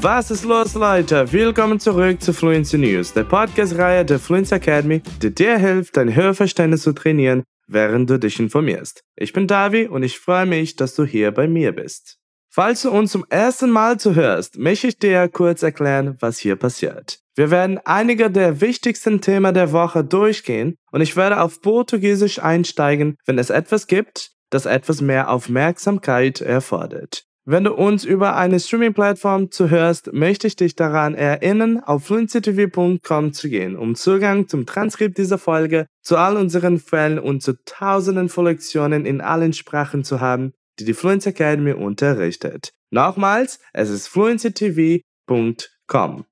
[0.00, 1.32] Was ist los, Leute?
[1.32, 6.82] Willkommen zurück zu Fluency News, der Podcast-Reihe der Fluency Academy, die dir hilft, dein Hörverständnis
[6.82, 9.02] zu trainieren, während du dich informierst.
[9.16, 12.18] Ich bin Davi und ich freue mich, dass du hier bei mir bist.
[12.48, 17.18] Falls du uns zum ersten Mal zuhörst, möchte ich dir kurz erklären, was hier passiert.
[17.34, 23.16] Wir werden einige der wichtigsten Themen der Woche durchgehen und ich werde auf Portugiesisch einsteigen,
[23.26, 27.27] wenn es etwas gibt, das etwas mehr Aufmerksamkeit erfordert.
[27.50, 33.48] Wenn du uns über eine Streaming-Plattform zuhörst, möchte ich dich daran erinnern, auf fluencytv.com zu
[33.48, 38.44] gehen, um Zugang zum Transkript dieser Folge, zu all unseren Fällen und zu tausenden von
[38.44, 42.72] Lektionen in allen Sprachen zu haben, die die Fluency Academy unterrichtet.
[42.90, 46.24] Nochmals, es ist fluencytv.com.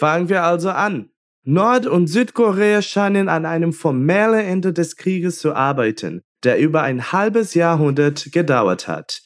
[0.00, 1.13] Fangen wir also an.
[1.46, 7.12] Nord- und Südkorea scheinen an einem formellen Ende des Krieges zu arbeiten, der über ein
[7.12, 9.20] halbes Jahrhundert gedauert hat.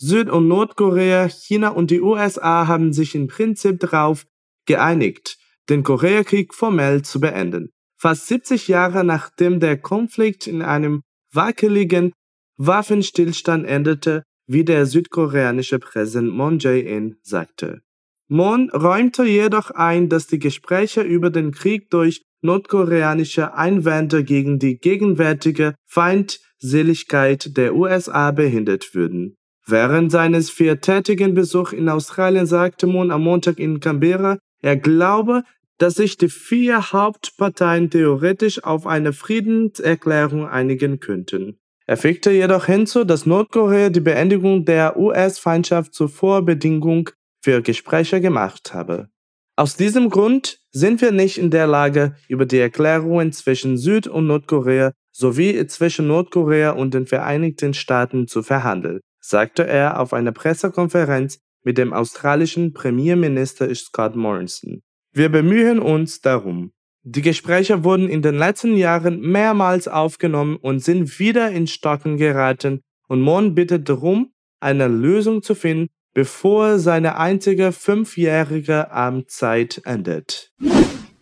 [0.00, 4.24] Süd- und Nordkorea, China und die USA haben sich im Prinzip darauf
[4.64, 5.36] geeinigt,
[5.68, 7.70] den Koreakrieg formell zu beenden.
[8.00, 11.02] Fast 70 Jahre nachdem der Konflikt in einem
[11.34, 12.12] wackeligen
[12.56, 17.82] Waffenstillstand endete, wie der südkoreanische Präsident Moon Jae-in sagte.
[18.28, 24.78] Moon räumte jedoch ein, dass die Gespräche über den Krieg durch nordkoreanische Einwände gegen die
[24.78, 29.36] gegenwärtige Feindseligkeit der USA behindert würden.
[29.66, 35.42] Während seines viertätigen Besuchs in Australien sagte Moon am Montag in Canberra, er glaube,
[35.78, 41.58] dass sich die vier Hauptparteien theoretisch auf eine Friedenserklärung einigen könnten.
[41.86, 47.08] Er fügte jedoch hinzu, dass Nordkorea die Beendigung der US-Feindschaft zur Vorbedingung
[47.42, 49.08] für Gespräche gemacht habe.
[49.56, 54.26] Aus diesem Grund sind wir nicht in der Lage, über die Erklärungen zwischen Süd- und
[54.26, 61.40] Nordkorea sowie zwischen Nordkorea und den Vereinigten Staaten zu verhandeln, sagte er auf einer Pressekonferenz
[61.64, 64.80] mit dem australischen Premierminister Scott Morrison.
[65.12, 66.70] Wir bemühen uns darum.
[67.02, 72.80] Die Gespräche wurden in den letzten Jahren mehrmals aufgenommen und sind wieder in Stocken geraten
[73.08, 80.50] und Mon bittet darum, eine Lösung zu finden, bevor seine einzige fünfjährige Amtszeit endet.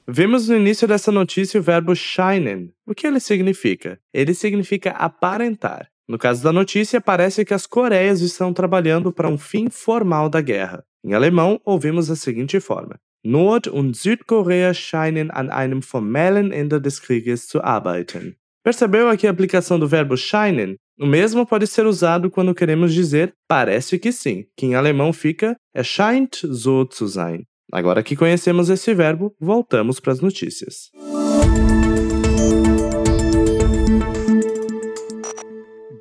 [0.06, 2.72] Vimos no início dessa notícia o verbo shining.
[2.86, 3.98] O que ele significa?
[4.14, 5.88] Ele significa aparentar.
[6.08, 10.40] No caso da notícia, parece que as Coreias estão trabalhando para um fim formal da
[10.40, 10.82] guerra.
[11.04, 17.00] Em alemão, ouvimos a seguinte forma: Nord- und Südkorea scheinen an einem formellen Ende des
[17.00, 18.34] Krieges zu arbeiten.
[18.64, 20.76] Percebeu aqui a aplicação do verbo scheinen?
[20.98, 25.54] O mesmo pode ser usado quando queremos dizer parece que sim, que em alemão fica
[25.74, 27.44] es scheint so zu sein.
[27.70, 30.90] Agora que conhecemos esse verbo, voltamos para as notícias.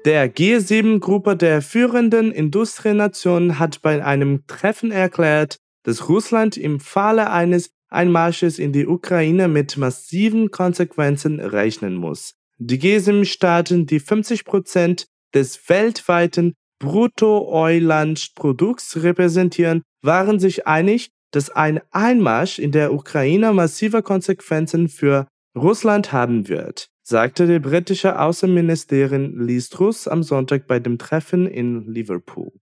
[0.05, 7.71] Der G7-Gruppe der führenden Industrienationen hat bei einem Treffen erklärt, dass Russland im Falle eines
[7.89, 12.35] Einmarsches in die Ukraine mit massiven Konsequenzen rechnen muss.
[12.57, 22.59] Die G7-Staaten, die 50 Prozent des weltweiten Bruttoinlandsprodukts repräsentieren, waren sich einig, dass ein Einmarsch
[22.59, 25.27] in der Ukraine massive Konsequenzen für
[25.57, 29.69] Russland haben wird, sagte die britische Außenministerin Liz
[30.07, 32.53] am Sonntag bei dem Treffen in Liverpool.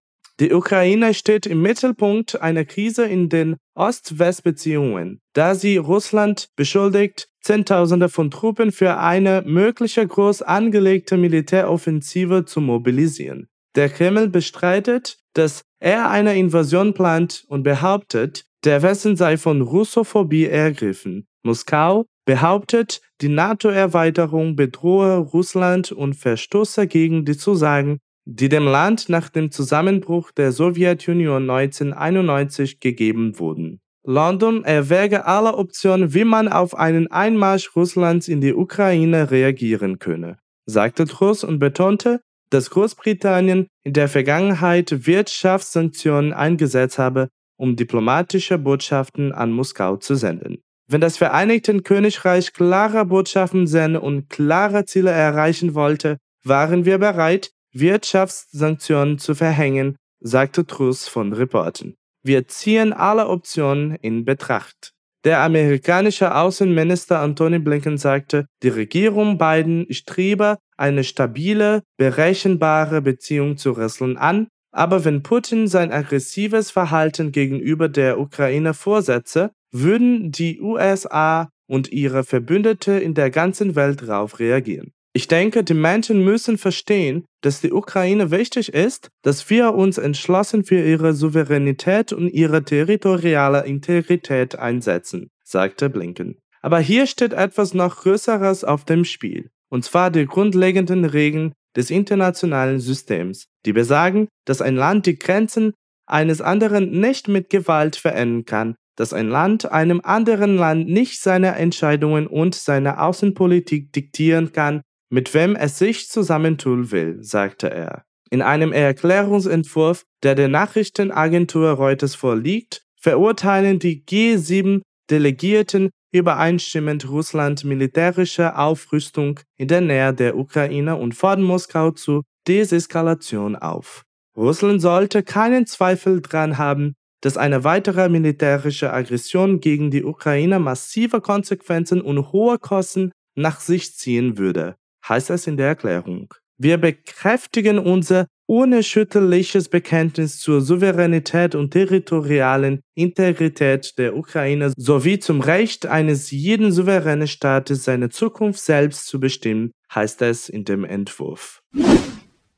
[0.43, 8.09] Die Ukraine steht im Mittelpunkt einer Krise in den Ost-West-Beziehungen, da sie Russland beschuldigt, Zehntausende
[8.09, 13.47] von Truppen für eine mögliche groß angelegte Militäroffensive zu mobilisieren.
[13.75, 20.47] Der Kreml bestreitet, dass er eine Invasion plant und behauptet, der Westen sei von Russophobie
[20.47, 21.25] ergriffen.
[21.43, 29.29] Moskau behauptet, die NATO-Erweiterung bedrohe Russland und verstoße gegen die Zusagen die dem Land nach
[29.29, 33.79] dem Zusammenbruch der Sowjetunion 1991 gegeben wurden.
[34.05, 40.37] London erwäge alle Optionen, wie man auf einen Einmarsch Russlands in die Ukraine reagieren könne,
[40.65, 49.31] sagte Truss und betonte, dass Großbritannien in der Vergangenheit Wirtschaftssanktionen eingesetzt habe, um diplomatische Botschaften
[49.31, 50.61] an Moskau zu senden.
[50.87, 57.51] Wenn das Vereinigte Königreich klare Botschaften senden und klare Ziele erreichen wollte, waren wir bereit,
[57.73, 61.95] Wirtschaftssanktionen zu verhängen, sagte Truss von Reporten.
[62.23, 64.93] Wir ziehen alle Optionen in Betracht.
[65.25, 73.71] Der amerikanische Außenminister Antony Blinken sagte, die Regierung Biden strebe eine stabile, berechenbare Beziehung zu
[73.71, 81.49] Russland an, aber wenn Putin sein aggressives Verhalten gegenüber der Ukraine vorsetze, würden die USA
[81.67, 84.91] und ihre Verbündete in der ganzen Welt darauf reagieren.
[85.15, 90.63] Ich denke, die Menschen müssen verstehen, dass die Ukraine wichtig ist, dass wir uns entschlossen
[90.63, 96.39] für ihre Souveränität und ihre territoriale Integrität einsetzen, sagte Blinken.
[96.63, 101.91] Aber hier steht etwas noch Größeres auf dem Spiel, und zwar die grundlegenden Regeln des
[101.91, 105.73] internationalen Systems, die besagen, dass ein Land die Grenzen
[106.07, 111.55] eines anderen nicht mit Gewalt verändern kann, dass ein Land einem anderen Land nicht seine
[111.55, 114.81] Entscheidungen und seine Außenpolitik diktieren kann,
[115.13, 118.03] mit wem es sich zusammentun will, sagte er.
[118.31, 124.81] In einem Erklärungsentwurf, der der Nachrichtenagentur Reuters vorliegt, verurteilen die G7
[125.11, 133.55] Delegierten übereinstimmend Russland militärische Aufrüstung in der Nähe der Ukraine und fordern Moskau zur Deseskalation
[133.55, 134.01] auf.
[134.35, 141.21] Russland sollte keinen Zweifel daran haben, dass eine weitere militärische Aggression gegen die Ukraine massive
[141.21, 144.75] Konsequenzen und hohe Kosten nach sich ziehen würde,
[145.07, 146.33] heißt es in der Erklärung.
[146.57, 155.85] Wir bekräftigen unser unerschütterliches Bekenntnis zur Souveränität und territorialen Integrität der Ukraine sowie zum Recht
[155.85, 161.61] eines jeden souveränen Staates, seine Zukunft selbst zu bestimmen, heißt es in dem Entwurf.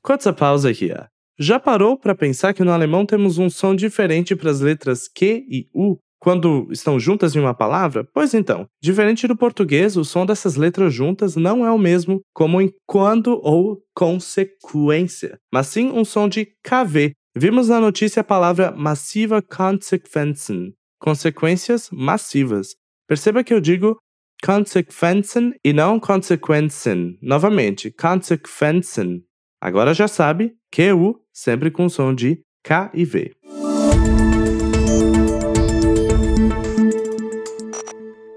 [0.02, 1.08] Kurze Pause hier.
[1.38, 5.26] Já parou para pensar que no alemão temos um som diferente para as letras Q
[5.26, 8.04] e U quando estão juntas em uma palavra?
[8.12, 12.60] Pois então, diferente do português, o som dessas letras juntas não é o mesmo como
[12.60, 17.12] em quando ou consequência, mas sim um som de KV.
[17.38, 22.70] Vimos na notícia a palavra massiva Konsequenzen, consequências massivas.
[23.08, 23.96] Perceba que eu digo
[24.44, 27.20] Konsequenzen e não Konsequenzen.
[27.22, 29.22] Novamente, Konsequenzen.
[29.62, 33.32] Agora já sabe, QU sempre com som de K e V.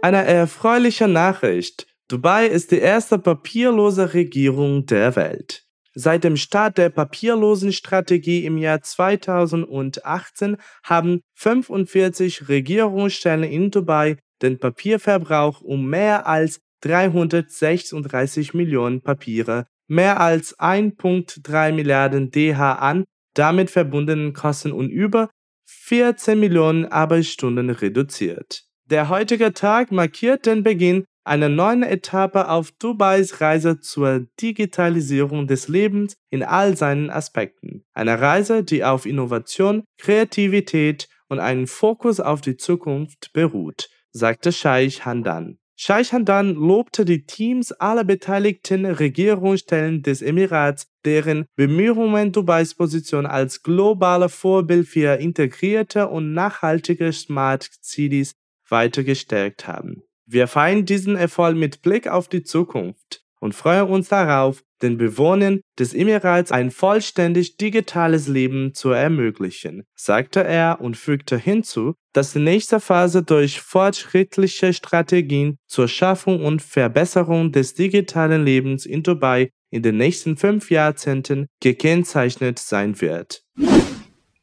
[0.00, 1.86] Eine erfreuliche Nachricht.
[2.08, 5.64] Dubai ist die erste papierlose Regierung der Welt.
[5.94, 14.60] Seit dem Start der papierlosen Strategie im Jahr 2018 haben 45 Regierungsstellen in Dubai den
[14.60, 23.04] Papierverbrauch um mehr als 336 Millionen Papiere mehr als 1,3 Milliarden DH an
[23.34, 25.30] damit verbundenen Kosten und über
[25.66, 28.67] 14 Millionen Arbeitsstunden reduziert.
[28.90, 35.68] Der heutige Tag markiert den Beginn einer neuen Etappe auf Dubais Reise zur Digitalisierung des
[35.68, 37.84] Lebens in all seinen Aspekten.
[37.92, 45.04] Eine Reise, die auf Innovation, Kreativität und einen Fokus auf die Zukunft beruht, sagte Scheich
[45.04, 45.58] Handan.
[45.76, 53.62] Scheich Hamdan lobte die Teams aller beteiligten Regierungsstellen des Emirats, deren Bemühungen Dubais Position als
[53.62, 58.32] globale Vorbild für integrierte und nachhaltige Smart Cities
[58.68, 60.02] weiter gestärkt haben.
[60.26, 65.60] Wir feiern diesen Erfolg mit Blick auf die Zukunft und freuen uns darauf, den Bewohnern
[65.78, 72.40] des Emirats ein vollständig digitales Leben zu ermöglichen, sagte er und fügte hinzu, dass die
[72.40, 79.82] nächste Phase durch fortschrittliche Strategien zur Schaffung und Verbesserung des digitalen Lebens in Dubai in
[79.82, 83.42] den nächsten fünf Jahrzehnten gekennzeichnet sein wird.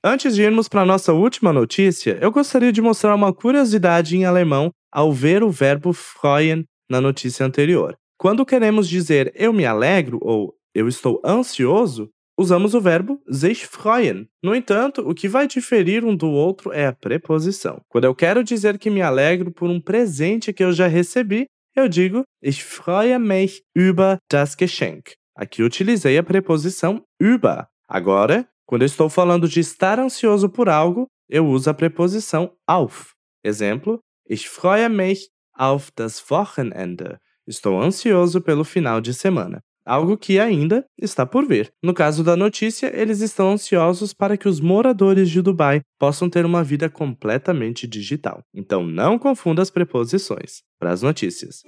[0.08, 4.70] Antes de irmos para nossa última notícia, eu gostaria de mostrar uma curiosidade em alemão
[4.92, 7.98] ao ver o verbo freuen na notícia anterior.
[8.16, 14.28] Quando queremos dizer eu me alegro ou eu estou ansioso, usamos o verbo sich freuen.
[14.44, 17.82] No entanto, o que vai diferir um do outro é a preposição.
[17.90, 21.90] Quando eu quero dizer que me alegro por um presente que eu já recebi, eu
[21.90, 25.14] digo ich freue mich über das Geschenk.
[25.36, 27.66] Aqui utilizei a preposição über.
[27.90, 33.12] Agora, quando eu estou falando de estar ansioso por algo, eu uso a preposição auf.
[33.44, 37.18] Exemplo: Ich freue mich auf das Wochenende.
[37.48, 39.62] Estou ansioso pelo final de semana.
[39.86, 41.72] Algo que ainda está por vir.
[41.84, 46.44] No caso da notícia, eles estão ansiosos para que os moradores de Dubai possam ter
[46.44, 48.42] uma vida completamente digital.
[48.52, 50.64] Então não confunda as preposições.
[50.80, 51.62] Para as notícias.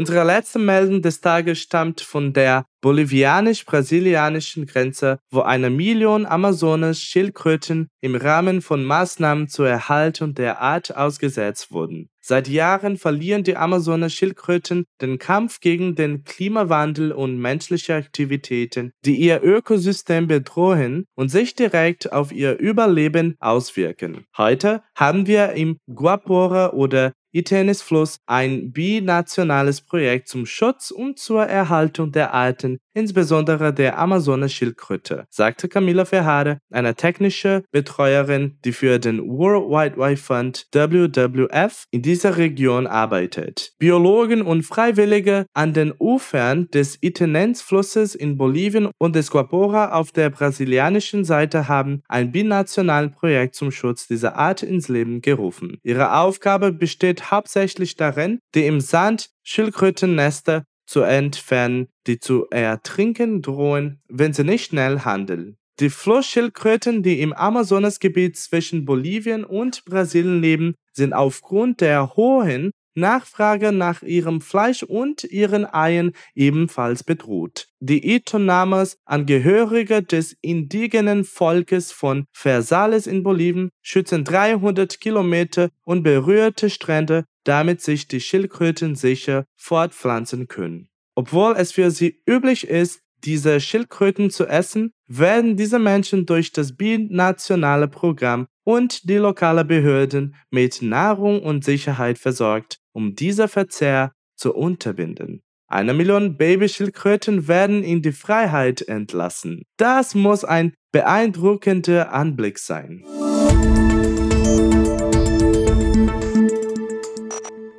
[0.00, 8.14] Unsere letzte Meldung des Tages stammt von der bolivianisch-brasilianischen Grenze, wo eine Million Amazonas-Schildkröten im
[8.14, 12.08] Rahmen von Maßnahmen zur Erhaltung der Art ausgesetzt wurden.
[12.22, 19.42] Seit Jahren verlieren die Amazonas-Schildkröten den Kampf gegen den Klimawandel und menschliche Aktivitäten, die ihr
[19.42, 24.24] Ökosystem bedrohen und sich direkt auf ihr Überleben auswirken.
[24.36, 32.12] Heute haben wir im Guapora oder Itenes-Fluss ein binationales Projekt zum Schutz und zur Erhaltung
[32.12, 39.68] der Arten insbesondere der Amazonas-Schildkröte, sagte Camilla Verhade, eine technische Betreuerin, die für den World
[39.68, 43.72] Wildlife Fund WWF in dieser Region arbeitet.
[43.78, 50.30] Biologen und Freiwillige an den Ufern des Itenenz-Flusses in Bolivien und des Guapora auf der
[50.30, 55.78] brasilianischen Seite haben ein binationales Projekt zum Schutz dieser Art ins Leben gerufen.
[55.82, 64.00] Ihre Aufgabe besteht hauptsächlich darin, die im Sand Schildkrötennester zu entfernen, die zu ertrinken drohen,
[64.08, 65.56] wenn sie nicht schnell handeln.
[65.78, 73.70] Die Flussschildkröten, die im Amazonasgebiet zwischen Bolivien und Brasilien leben, sind aufgrund der hohen Nachfrage
[73.70, 77.68] nach ihrem Fleisch und ihren Eiern ebenfalls bedroht.
[77.78, 87.26] Die Itonamas, Angehörige des indigenen Volkes von Versales in Bolivien, schützen 300 Kilometer unberührte Strände,
[87.44, 90.88] damit sich die Schildkröten sicher fortpflanzen können.
[91.14, 96.76] Obwohl es für sie üblich ist, diese Schildkröten zu essen, werden diese Menschen durch das
[96.76, 104.54] binationale Programm und die lokale Behörden mit Nahrung und Sicherheit versorgt, um dieser Verzehr zu
[104.54, 105.42] unterbinden.
[105.66, 109.62] Eine Million Babyschildkröten werden in die Freiheit entlassen.
[109.76, 113.04] Das muss ein beeindruckender Anblick sein.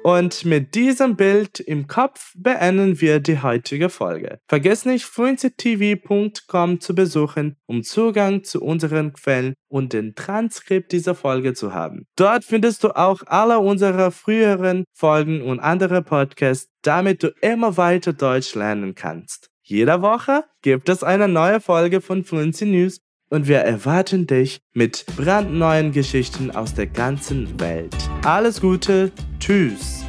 [0.04, 4.40] Und mit diesem Bild im Kopf beenden wir die heutige Folge.
[4.48, 11.54] Vergesst nicht, fluencytv.com zu besuchen, um Zugang zu unseren Quellen und den Transkript dieser Folge
[11.54, 12.08] zu haben.
[12.16, 18.14] Dort findest du auch alle unsere früheren Folgen und andere Podcasts, damit du immer weiter
[18.14, 19.52] Deutsch lernen kannst.
[19.62, 23.00] Jede Woche gibt es eine neue Folge von Fluency News
[23.32, 27.96] und wir erwarten dich mit brandneuen Geschichten aus der ganzen Welt.
[28.24, 30.06] Alles Gute, tschüss.